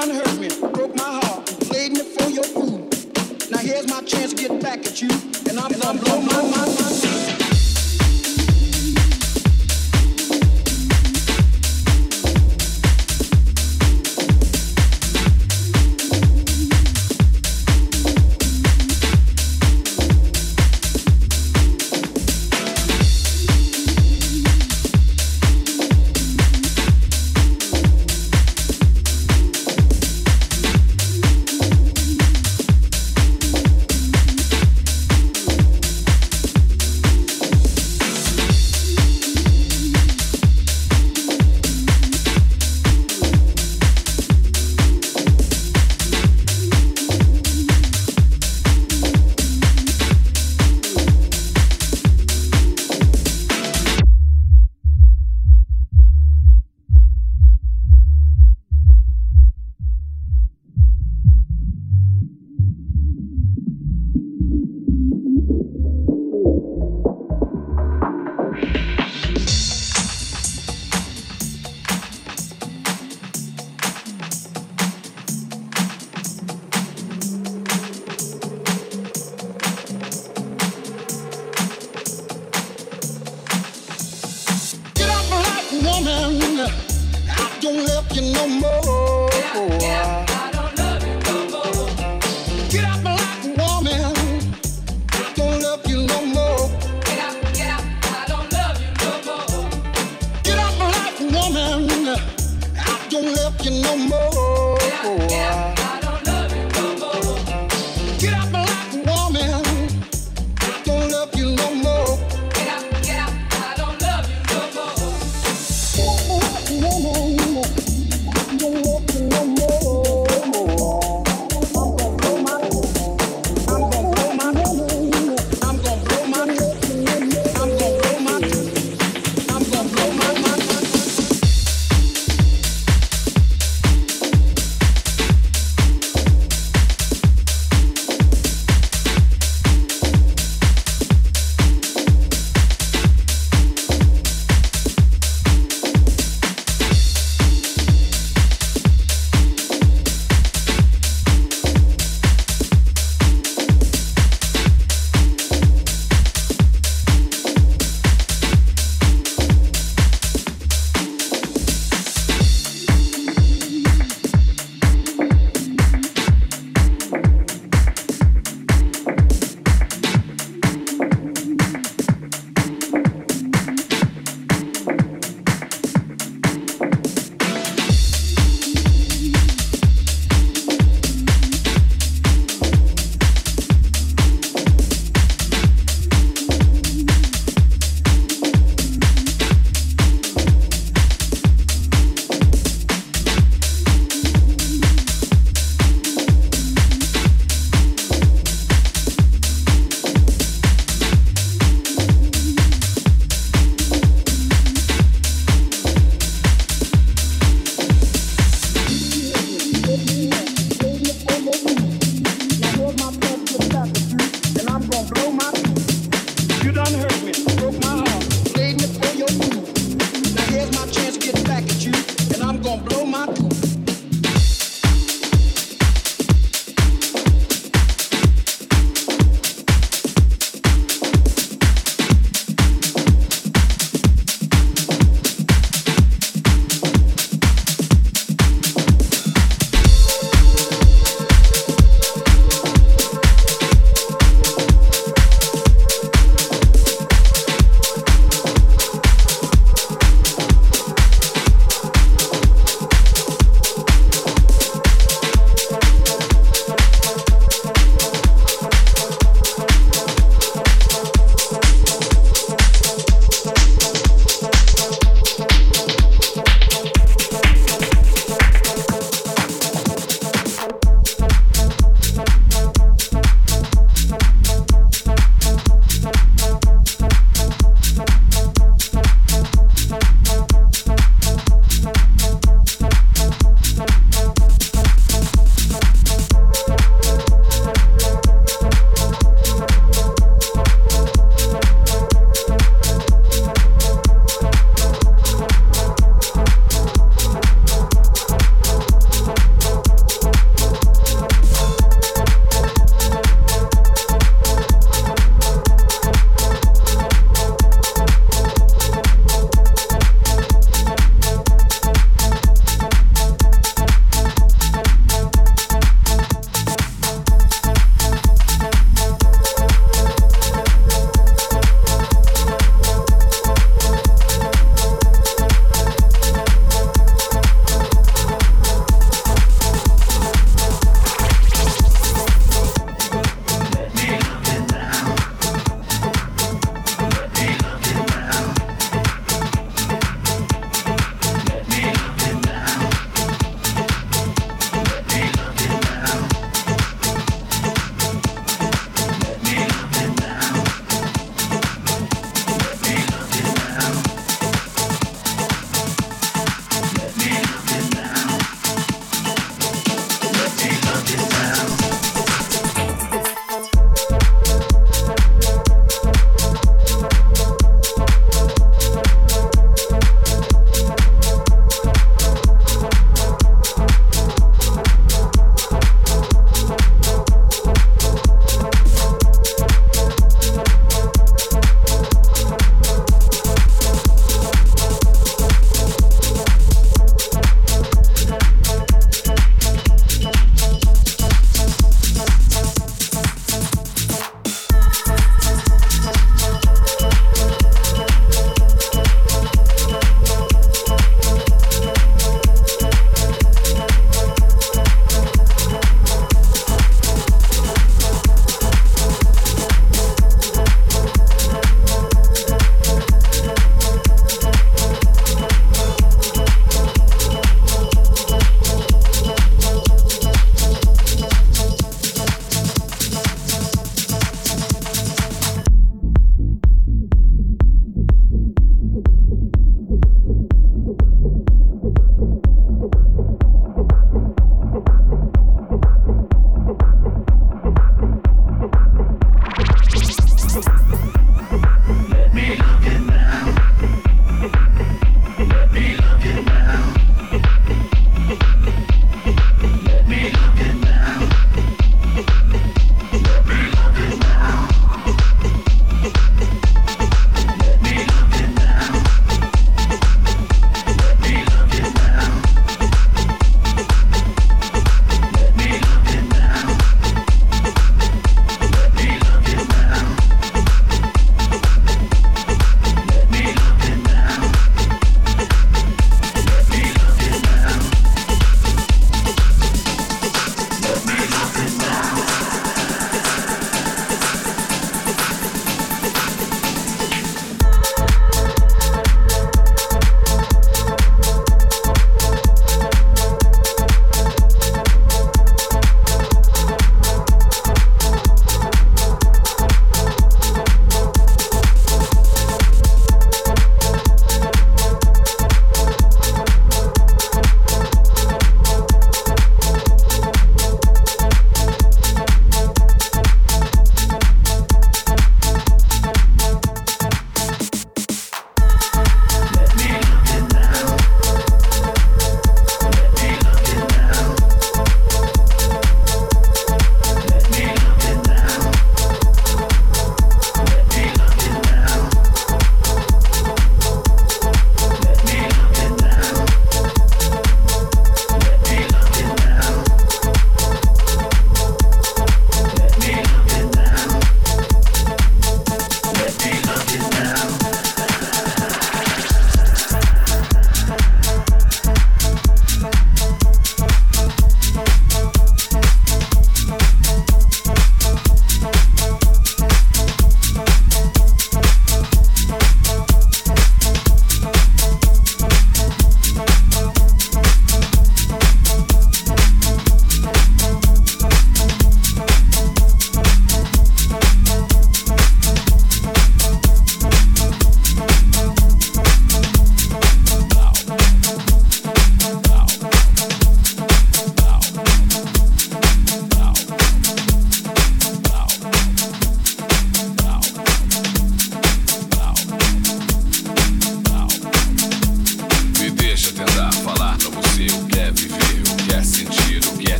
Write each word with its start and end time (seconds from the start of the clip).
done 0.00 0.10
hurt 0.10 0.38
me, 0.38 0.48
broke 0.74 0.94
my 0.94 1.20
heart, 1.22 1.46
played 1.70 1.92
me 1.92 2.02
for 2.02 2.28
your 2.28 2.44
food. 2.44 3.50
Now 3.50 3.58
here's 3.58 3.88
my 3.88 4.02
chance 4.02 4.34
to 4.34 4.36
get 4.36 4.60
back 4.60 4.80
at 4.80 5.00
you, 5.00 5.08
and 5.48 5.58
I'm 5.58 5.72
gonna 5.72 5.86
I'm 5.86 5.96
blow 5.96 6.20
my 6.20 6.42
mind. 6.50 7.45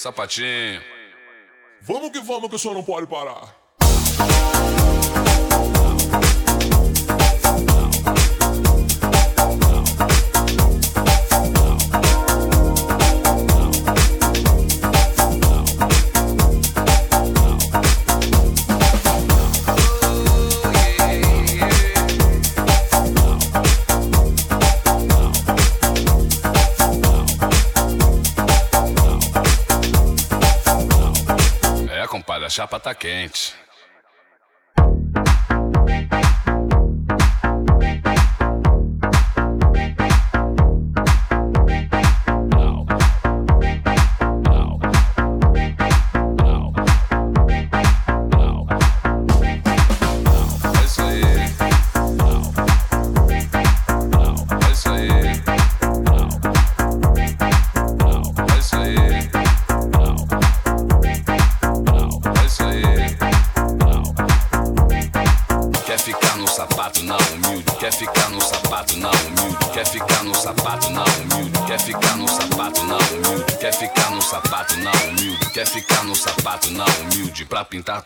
Sapatinho. 0.00 0.82
Vamos 1.82 2.10
que 2.10 2.20
vamos 2.20 2.48
que 2.48 2.56
o 2.56 2.58
senhor 2.58 2.74
não 2.74 2.82
pode 2.82 3.06
parar. 3.06 3.49
Chapa 33.10 33.69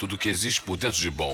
tudo 0.05 0.19
que 0.19 0.29
existe 0.29 0.61
por 0.61 0.77
dentro 0.77 1.01
de 1.01 1.09
bom. 1.09 1.34